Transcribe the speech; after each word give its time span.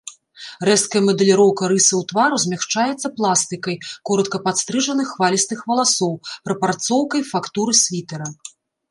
Рэзкая 0.67 0.99
мадэліроўка 1.07 1.63
рысаў 1.73 1.99
твару 2.11 2.37
змякчаецца 2.43 3.07
пластыкай 3.17 3.75
коратка 4.11 4.37
падстрыжаных 4.45 5.07
хвалістых 5.17 5.59
валасоў, 5.73 6.13
прапрацоўкай 6.49 7.21
фактуры 7.31 7.73
світэра. 7.83 8.27